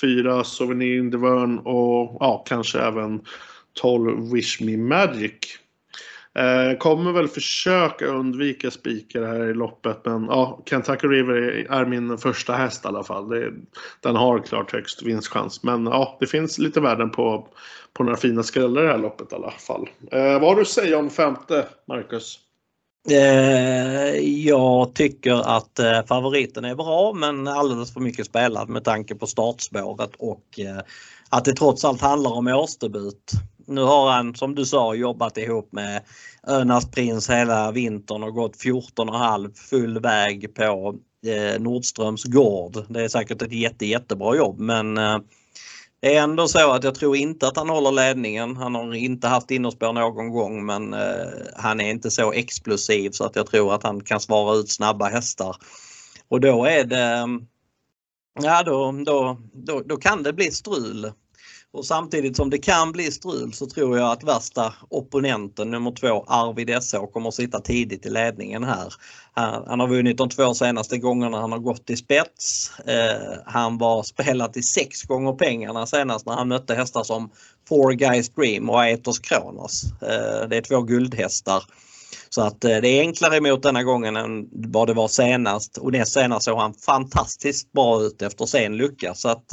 [0.01, 3.21] 4 Souvenir in och ja, kanske även
[3.73, 5.59] 12 Wish Me Magic.
[6.37, 12.19] Eh, kommer väl försöka undvika spikar här i loppet men ja, Kentucky River är min
[12.19, 13.29] första häst i alla fall.
[13.29, 13.53] Det,
[14.01, 15.63] den har klart högst vinstchans.
[15.63, 17.49] Men ja, det finns lite värden på,
[17.93, 19.89] på några fina skrällar i det här loppet i alla fall.
[20.13, 22.39] Eh, vad har du att säga om femte, Marcus?
[23.11, 29.15] Eh, jag tycker att eh, favoriten är bra men alldeles för mycket spelad med tanke
[29.15, 30.83] på startspåret och eh,
[31.31, 33.33] att det trots allt handlar om årsdebut.
[33.67, 36.03] Nu har han som du sa jobbat ihop med
[36.47, 40.95] Önas prins hela vintern och gått 14,5 full väg på
[41.27, 42.85] eh, Nordströms gård.
[42.89, 45.19] Det är säkert ett jätte, jättebra jobb men eh,
[46.01, 48.57] det är ändå så att jag tror inte att han håller ledningen.
[48.57, 51.27] Han har inte haft innerspår någon gång men eh,
[51.57, 55.09] han är inte så explosiv så att jag tror att han kan svara ut snabba
[55.09, 55.57] hästar.
[56.29, 57.27] Och då är det
[58.43, 61.13] Ja då, då, då, då kan det bli strul.
[61.73, 66.25] Och samtidigt som det kan bli strul så tror jag att värsta opponenten nummer två
[66.29, 68.95] Arvid SH kommer att sitta tidigt i ledningen här.
[69.67, 72.73] Han har vunnit de två senaste gångerna han har gått i spets.
[72.79, 77.31] Eh, han var spelat i sex gånger pengarna senast när han mötte hästar som
[77.69, 79.85] Four Guys Dream och Aetos Kronos.
[80.03, 81.63] Eh, det är två guldhästar.
[82.29, 85.93] Så att eh, det är enklare emot denna gången än vad det var senast och
[85.93, 89.15] näst senast såg han fantastiskt bra ut efter sen lucka.
[89.15, 89.53] Så att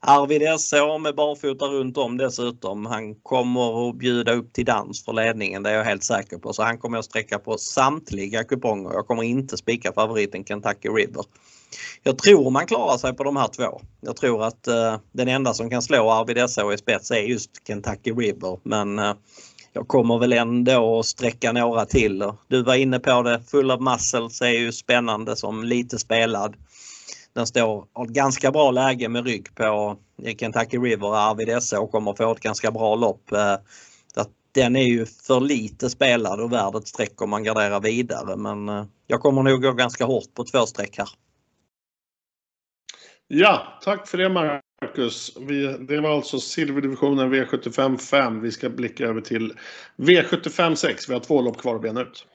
[0.00, 2.86] Arvid SH med barfota runt om dessutom.
[2.86, 6.52] Han kommer att bjuda upp till dans för ledningen, det är jag helt säker på.
[6.52, 8.92] Så han kommer att sträcka på samtliga kuponger.
[8.92, 11.24] Jag kommer inte spika favoriten Kentucky River.
[12.02, 13.80] Jag tror man klarar sig på de här två.
[14.00, 17.50] Jag tror att uh, den enda som kan slå Arvid SH i spets är just
[17.66, 18.58] Kentucky River.
[18.62, 19.14] Men uh,
[19.72, 22.32] jag kommer väl ändå att sträcka några till.
[22.48, 26.56] Du var inne på det, Full of Muscles är ju spännande som lite spelad.
[27.34, 29.96] Den står har ett ganska bra läge med rygg på
[30.38, 33.32] Kentucky River, Arvid Esse och kommer få ett ganska bra lopp.
[33.32, 33.56] Eh,
[34.54, 38.68] den är ju för lite spelad och värd ett streck om man garderar vidare men
[38.68, 41.08] eh, jag kommer nog gå ganska hårt på två streck här.
[43.28, 45.36] Ja, tack för det Marcus.
[45.40, 48.40] Vi, det var alltså silverdivisionen V75 5.
[48.40, 49.54] Vi ska blicka över till
[49.96, 51.08] V75 6.
[51.08, 52.26] Vi har två lopp kvar att bena ut.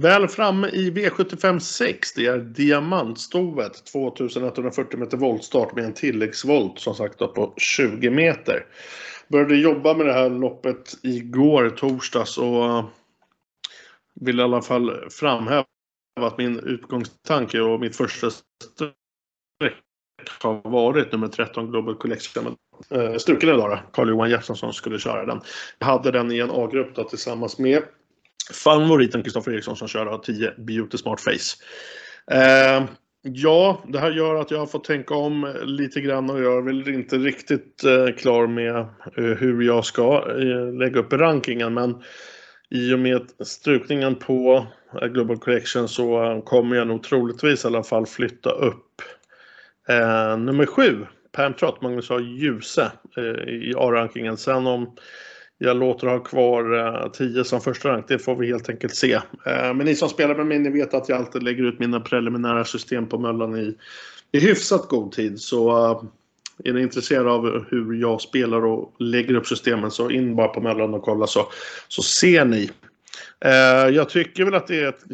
[0.00, 2.12] Väl framme i V75 6.
[2.12, 3.84] Det är diamantstovet.
[3.84, 8.66] 2140 meter voltstart med en tilläggsvolt som sagt på 20 meter.
[9.28, 12.84] Började jobba med det här loppet igår torsdags och eh,
[14.20, 15.64] vill i alla fall framhäva
[16.20, 18.94] att min utgångstanke och mitt första streck
[20.42, 22.56] har varit nummer 13 Global Collection.
[22.90, 25.40] Eh, struken idag då, Carl-Johan Jeppsson som skulle köra den.
[25.78, 27.82] Jag hade den i en A-grupp tillsammans med
[28.52, 31.56] favoriten Kristoffer Eriksson som kör har 10 Beauty Smart Face.
[32.30, 32.84] Eh,
[33.22, 36.62] ja, det här gör att jag har fått tänka om lite grann och jag är
[36.62, 38.76] väl inte riktigt eh, klar med
[39.16, 42.02] eh, hur jag ska eh, lägga upp rankingen men
[42.70, 44.66] i och med strukningen på
[45.02, 49.02] eh, Global Collection så eh, kommer jag nog troligtvis i alla fall flytta upp
[49.88, 52.20] eh, nummer 7 Pam Trott, Magnus A.
[52.20, 54.36] Ljuse eh, i A-rankingen.
[54.36, 54.96] Sen om
[55.62, 58.08] jag låter ha kvar eh, 10 som första rank.
[58.08, 59.12] Det får vi helt enkelt se.
[59.12, 62.00] Eh, men ni som spelar med mig, ni vet att jag alltid lägger ut mina
[62.00, 63.74] preliminära system på Möllan i,
[64.32, 65.40] i hyfsat god tid.
[65.40, 66.02] Så eh,
[66.64, 70.60] är ni intresserade av hur jag spelar och lägger upp systemen så in bara på
[70.60, 71.48] Möllan och kolla så,
[71.88, 72.70] så ser ni.
[73.92, 75.04] Jag tycker väl att det är ett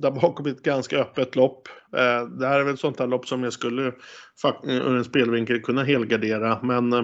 [0.00, 1.68] där bakom ett ganska öppet lopp.
[1.96, 3.92] Eh, det här är väl ett sånt här lopp som jag skulle
[4.62, 6.58] ur en spelvinkel kunna helgardera.
[6.62, 7.02] Men eh,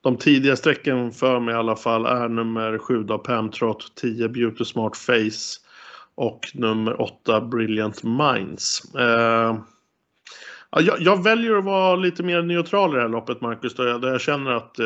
[0.00, 4.64] de tidiga strecken för mig i alla fall är nummer 7 då Pamtrot, 10 Beauty
[4.64, 5.60] Smart Face
[6.14, 8.94] och nummer 8 Brilliant Minds.
[8.94, 9.58] Eh,
[10.70, 14.00] jag, jag, väljer att vara lite mer neutral i det här loppet Marcus, där jag,
[14.00, 14.76] där jag känner att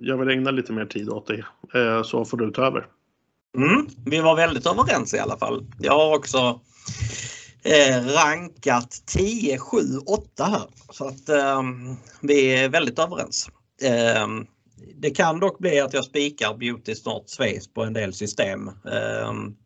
[0.00, 1.44] jag vill ägna lite mer tid åt det.
[2.04, 2.86] så får du ta över.
[3.56, 5.64] Mm, vi var väldigt överens i alla fall.
[5.78, 6.56] Jag har också eh,
[7.62, 10.66] Eh, rankat 10, 7, 8 här.
[10.90, 11.62] Så att eh,
[12.20, 13.48] vi är väldigt överens.
[13.82, 14.26] Eh,
[14.94, 18.68] det kan dock bli att jag spikar Beauty Snart Face på en del system.
[18.68, 19.56] Ehm,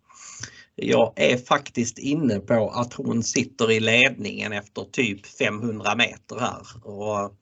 [0.74, 6.86] jag är faktiskt inne på att hon sitter i ledningen efter typ 500 meter här.
[6.86, 7.34] Och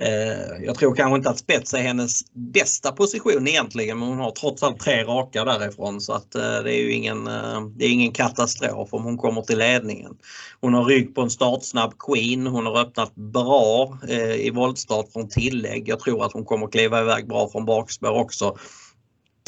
[0.00, 4.30] Eh, jag tror kanske inte att spets är hennes bästa position egentligen men hon har
[4.30, 7.90] trots allt tre raka därifrån så att eh, det är ju ingen, eh, det är
[7.90, 10.16] ingen katastrof om hon kommer till ledningen.
[10.60, 13.98] Hon har rygg på en startsnabb Queen, hon har öppnat bra
[14.38, 15.88] i voltstart från tillägg.
[15.88, 18.56] Jag tror att hon kommer kliva iväg bra från bakspår också.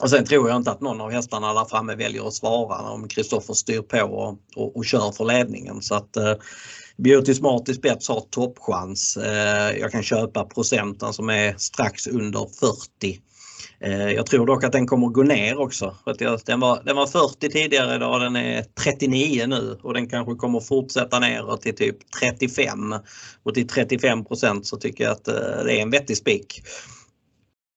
[0.04, 3.08] Och sen tror jag inte att någon av hästarna där framme väljer att svara om
[3.08, 5.82] Kristoffer styr på och, och, och, kör för ledningen.
[5.82, 6.34] Så att eh,
[6.96, 9.16] Beauty Smart i spets har toppchans.
[9.16, 13.20] Eh, jag kan köpa procenten som är strax under 40.
[13.80, 15.96] Eh, jag tror dock att den kommer gå ner också.
[16.46, 20.60] Den var, den var 40 tidigare idag, den är 39 nu och den kanske kommer
[20.60, 22.94] fortsätta ner till typ 35.
[23.42, 26.62] Och till 35% så tycker jag att eh, det är en vettig spik.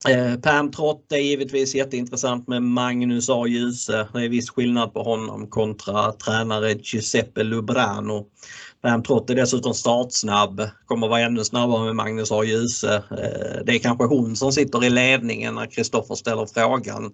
[0.05, 3.47] Eh, Pam Trott är givetvis jätteintressant med Magnus A.
[3.47, 4.07] Djuse.
[4.13, 8.25] Det är viss skillnad på honom kontra tränare Giuseppe Lubrano.
[8.81, 12.43] Pam Trott är dessutom startsnabb, kommer vara ännu snabbare med Magnus A.
[12.43, 12.95] Djuse.
[12.95, 17.13] Eh, det är kanske hon som sitter i ledningen när Kristoffer ställer frågan.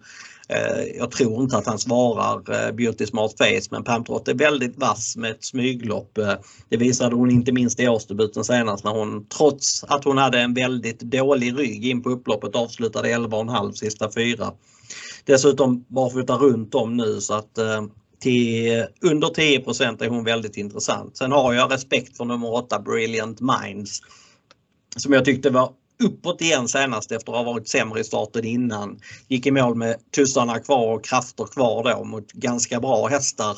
[0.49, 4.33] Eh, jag tror inte att han svarar eh, Beauty Smart Face men Pam Trott är
[4.33, 6.19] väldigt vass med ett smyglopp.
[6.69, 10.53] Det visade hon inte minst i årsdebuten senast när hon trots att hon hade en
[10.53, 14.51] väldigt dålig rygg in på upploppet avslutade 11,5 sista fyra.
[15.25, 17.59] Dessutom barfota runt om nu så att
[18.23, 21.17] till under 10% är hon väldigt intressant.
[21.17, 24.01] Sen har jag respekt för nummer 8 Brilliant Minds
[24.95, 25.71] som jag tyckte var
[26.03, 28.99] uppåt igen senast efter att ha varit sämre i starten innan.
[29.27, 33.57] Gick i mål med tussarna kvar och krafter kvar då mot ganska bra hästar.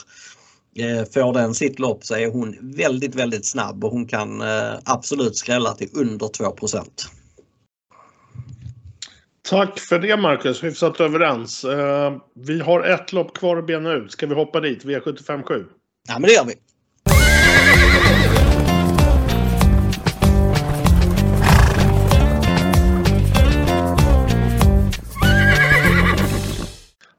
[0.76, 4.74] Eh, får den sitt lopp så är hon väldigt, väldigt snabb och hon kan eh,
[4.84, 6.52] absolut skrälla till under 2
[9.50, 11.66] Tack för det Marcus, hyfsat överens.
[11.66, 14.12] Uh, vi har ett lopp kvar att bena ut.
[14.12, 14.86] Ska vi hoppa dit?
[14.86, 15.66] V757?
[16.08, 16.54] Ja men det gör vi.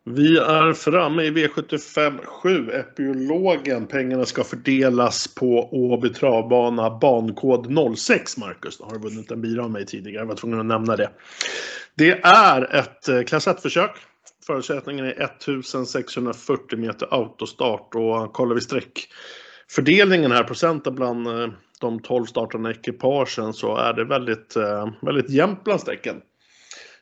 [0.04, 3.86] Vi är framme i V75 7, Epiologen.
[3.86, 8.78] Pengarna ska fördelas på Åby travbana, bankod 06, Marcus.
[8.78, 11.10] Då har du vunnit en bira av mig tidigare, jag var tvungen att nämna det.
[11.96, 13.90] Det är ett eh, klass 1-försök.
[14.46, 21.48] Förutsättningen är 1640 meter autostart och kollar vi sträckfördelningen här, procenten bland eh,
[21.80, 26.16] de 12 startande ekipagen så är det väldigt, eh, väldigt jämnt bland sträcken.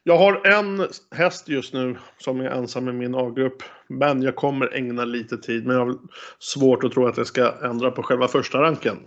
[0.03, 3.63] Jag har en häst just nu som är ensam i min A-grupp.
[3.89, 5.67] Men jag kommer ägna lite tid.
[5.67, 5.99] Men jag har
[6.39, 8.99] svårt att tro att jag ska ändra på själva första ranken.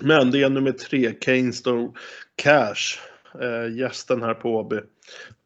[0.00, 1.92] Men det är nummer tre, Cainstone
[2.42, 2.98] Cash.
[3.42, 4.76] Eh, gästen här på Åby.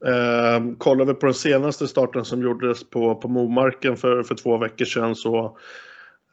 [0.07, 4.57] Eh, kollar vi på den senaste starten som gjordes på, på Momarken för, för två
[4.59, 5.59] veckor sedan så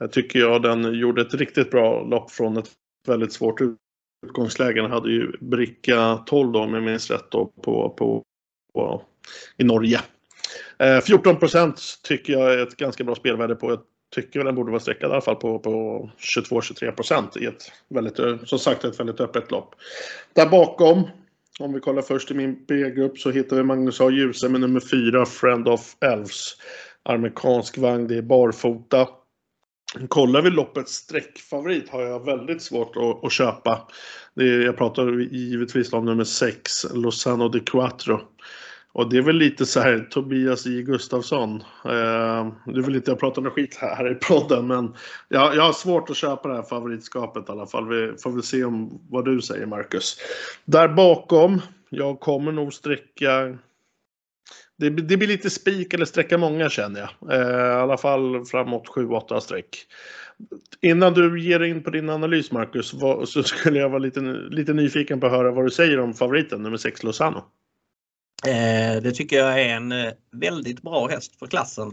[0.01, 2.69] eh, tycker jag den gjorde ett riktigt bra lopp från ett
[3.07, 3.61] väldigt svårt
[4.25, 4.81] utgångsläge.
[4.81, 8.23] Den hade ju bricka 12 då om jag minns rätt då på, på
[8.75, 9.01] på,
[9.57, 9.99] i Norge.
[10.79, 13.69] Eh, 14% tycker jag är ett ganska bra spelvärde på.
[13.69, 13.79] Jag
[14.15, 18.37] tycker den borde vara streckad i alla fall på, på 22-23% i ett väldigt, eh,
[18.43, 19.75] som sagt, ett väldigt öppet lopp.
[20.33, 21.03] Där bakom,
[21.59, 24.09] om vi kollar först i min B-grupp så hittar vi Magnus A.
[24.09, 26.53] Djuse med nummer 4, Friend of Elves.
[27.03, 29.07] Amerikansk vagn, det är barfota.
[30.07, 33.87] Kollar vi loppets sträckfavorit har jag väldigt svårt att, att köpa.
[34.35, 38.21] Det är, jag pratar givetvis om nummer 6, Lozano de Quattro.
[38.95, 41.63] Och det är väl lite så här Tobias J Gustafsson.
[41.85, 44.93] Eh, du vill inte jag prata med skit här i podden men
[45.29, 47.87] jag, jag har svårt att köpa det här favoritskapet i alla fall.
[47.89, 50.17] Vi får väl se om vad du säger Marcus.
[50.65, 53.57] Där bakom, jag kommer nog sträcka
[54.77, 57.33] det, det blir lite spik eller sträcka många känner jag.
[57.33, 59.77] Eh, I alla fall framåt 7-8 streck.
[60.81, 64.73] Innan du ger in på din analys Marcus vad, så skulle jag vara lite, lite
[64.73, 67.43] nyfiken på att höra vad du säger om favoriten nummer 6 Lozano.
[68.43, 71.91] Eh, det tycker jag är en eh, väldigt bra häst för klassen.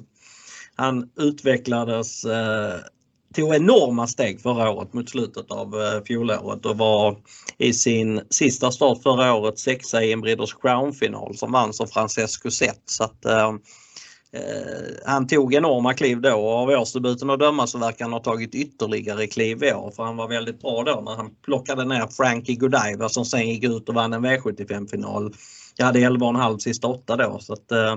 [0.75, 2.75] Han utvecklades, eh,
[3.35, 5.75] tog enorma steg förra året mot slutet av
[6.07, 7.19] fjolåret och var
[7.59, 12.51] i sin sista start förra året sexa i en Breeders Crown-final som vanns av Francesco
[12.51, 12.83] Zet.
[12.85, 13.27] Så att,
[15.07, 18.55] han tog enorma kliv då och av årsdebuten att döma så verkar han ha tagit
[18.55, 22.57] ytterligare kliv i år för han var väldigt bra då när han plockade ner Frankie
[22.57, 25.35] Godiva som sen gick ut och vann en V75-final
[25.77, 27.39] jag hade 11,5 sista åtta då.
[27.41, 27.97] Så att, eh,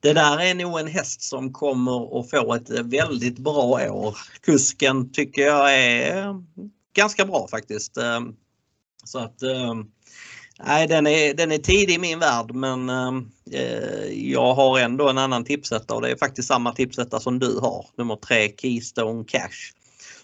[0.00, 4.16] det där är nog en häst som kommer att få ett väldigt bra år.
[4.40, 6.34] Kusken tycker jag är
[6.96, 7.96] ganska bra faktiskt.
[7.96, 8.20] Eh,
[9.04, 9.74] så att eh,
[10.64, 15.18] Nej, den är, den är tidig i min värld men eh, jag har ändå en
[15.18, 17.86] annan tipsetta och det är faktiskt samma tipsetta som du har.
[17.96, 19.72] Nummer 3 Keystone Cash.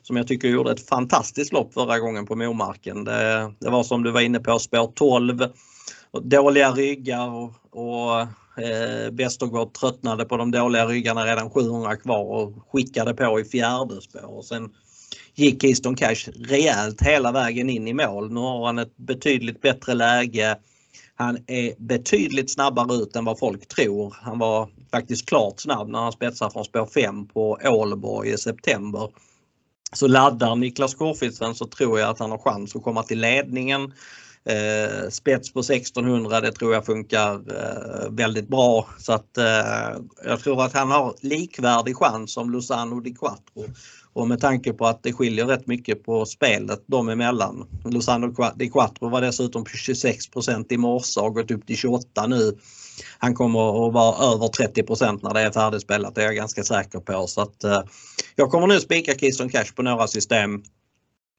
[0.02, 3.04] Som jag tycker gjorde ett fantastiskt lopp förra gången på Momarken.
[3.04, 5.46] Det, det var som du var inne på spår 12
[6.12, 8.20] dåliga ryggar och, och
[8.62, 14.00] eh, Westergaard tröttnade på de dåliga ryggarna redan 700 kvar och skickade på i fjärde
[14.00, 14.36] spår.
[14.38, 14.70] Och sen
[15.34, 18.32] gick Easton Cash rejält hela vägen in i mål.
[18.32, 20.56] Nu har han ett betydligt bättre läge.
[21.14, 24.16] Han är betydligt snabbare ut än vad folk tror.
[24.22, 29.10] Han var faktiskt klart snabb när han spetsade från spår 5 på Ålborg i september.
[29.92, 33.92] Så laddar Niklas Korfitsen så tror jag att han har chans att komma till ledningen.
[34.48, 40.40] Eh, spets på 1600 det tror jag funkar eh, väldigt bra så att eh, jag
[40.40, 43.64] tror att han har likvärdig chans som Luzano Di Quattro.
[44.12, 47.66] Och med tanke på att det skiljer rätt mycket på spelet dem emellan.
[47.84, 52.26] Luzano Di Quattro var dessutom på 26% i morse och har gått upp till 28
[52.26, 52.58] nu.
[53.18, 54.82] Han kommer att vara över 30
[55.22, 57.26] när det är färdigspelat, det är jag ganska säker på.
[57.26, 57.82] Så att, eh,
[58.36, 60.62] jag kommer nu spika Keystone Cash på några system.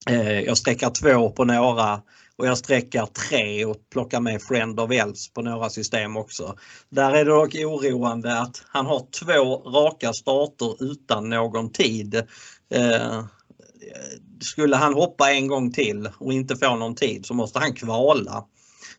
[0.10, 2.02] Eh, jag sträcker två på några
[2.40, 6.56] och jag sträcker tre och plockar med Friend of Elves på några system också.
[6.90, 12.16] Där är det dock oroande att han har två raka starter utan någon tid.
[12.70, 13.24] Eh,
[14.42, 18.46] skulle han hoppa en gång till och inte få någon tid så måste han kvala.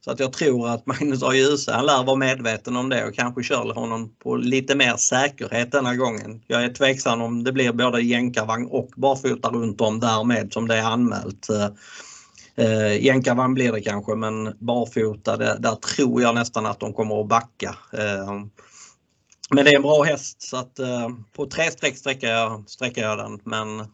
[0.05, 1.35] Så att jag tror att Magnus A.
[1.35, 5.73] Djuse, han lär vara medveten om det och kanske kör honom på lite mer säkerhet
[5.73, 6.43] denna gången.
[6.47, 10.77] Jag är tveksam om det blir både jänkarvagn och barfota runt om därmed som det
[10.77, 11.51] är anmält.
[11.51, 11.69] Eh,
[12.57, 17.21] Eh, jänkarvagn blir det kanske men barfota, det, där tror jag nästan att de kommer
[17.21, 17.77] att backa.
[17.93, 18.33] Eh,
[19.51, 23.03] men det är en bra häst så att eh, på tre streck sträcker jag, sträcker
[23.03, 23.87] jag den men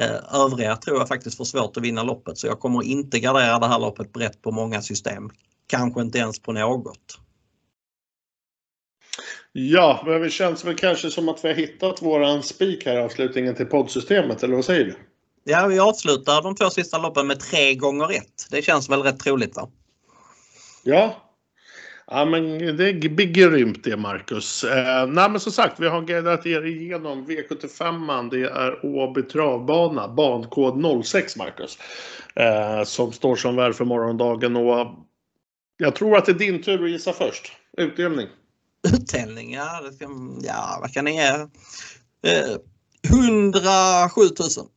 [0.00, 3.58] Eh, övriga tror jag faktiskt får svårt att vinna loppet så jag kommer inte gardera
[3.58, 5.30] det här loppet brett på många system.
[5.66, 7.18] Kanske inte ens på något.
[9.52, 13.02] Ja, men det känns väl kanske som att vi har hittat våran spik här i
[13.02, 14.94] avslutningen till poddsystemet, eller vad säger du?
[15.50, 18.46] Ja, vi avslutar de två sista loppen med tre gånger ett.
[18.50, 19.68] Det känns väl rätt troligt va?
[20.82, 21.28] Ja,
[22.10, 24.64] Ja, men det blir grymt det, Marcus.
[24.64, 28.30] Eh, nej, men som sagt, vi har guidat er igenom V75.
[28.30, 31.78] Det är Åby travbana, bankod 06, Marcus.
[32.34, 34.56] Eh, som står som värd för morgondagen.
[34.56, 34.86] Och
[35.76, 37.52] jag tror att det är din tur att gissa först.
[37.76, 38.28] Utdelning.
[38.94, 39.82] Utdelning, ja,
[40.42, 41.28] ja vad kan ni ge?
[42.32, 42.56] Eh,
[43.10, 44.20] 107
[44.58, 44.68] 000.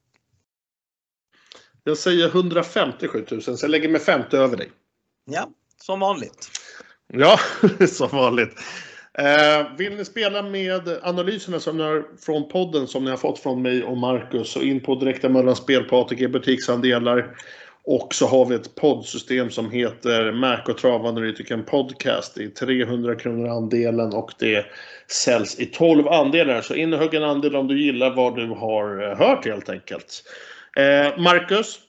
[1.84, 4.72] Jag säger 157 000, så jag lägger mig 50 över dig.
[5.26, 5.50] Ja,
[5.82, 6.50] som vanligt.
[7.14, 7.40] Ja,
[7.88, 8.60] som vanligt.
[9.18, 13.40] Eh, vill ni spela med analyserna som ni har från podden som ni har fått
[13.40, 17.36] från mig och Marcus så in på Direkta Möllans spel på ATG butiksandelar.
[17.84, 22.36] Och så har vi ett poddsystem som heter Mac och Travanalytiken Podcast.
[22.36, 24.66] Det är 300 kronor andelen och det
[25.08, 26.62] säljs i 12 andelar.
[26.62, 29.70] Så in och hugg en andel om du gillar vad du har eh, hört helt
[29.70, 30.24] enkelt.
[30.78, 31.80] Eh, Marcus?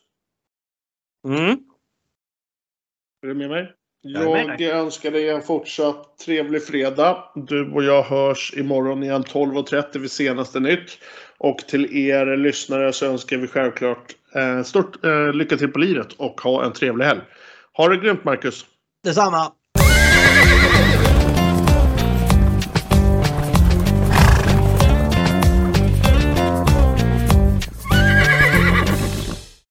[1.28, 1.58] Mm.
[3.22, 3.72] Är du med mig?
[4.04, 7.24] Jag önskar dig en fortsatt trevlig fredag.
[7.34, 10.98] Du och jag hörs imorgon igen 12.30 vid senaste nytt.
[11.38, 16.12] Och till er lyssnare så önskar vi självklart eh, stort eh, lycka till på livet
[16.12, 17.20] och ha en trevlig helg.
[17.72, 18.66] Ha det grymt Marcus!
[19.04, 19.52] Detsamma!